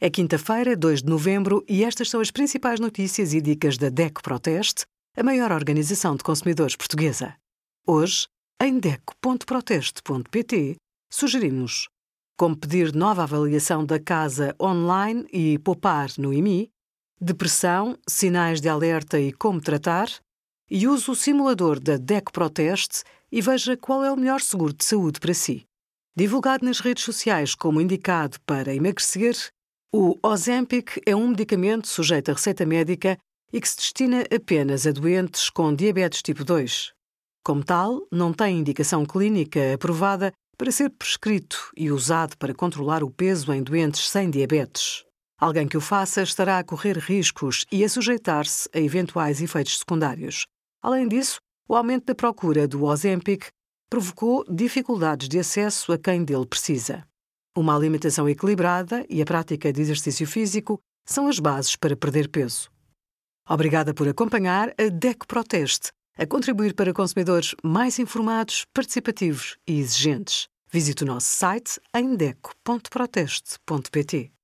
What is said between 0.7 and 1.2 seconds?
2 de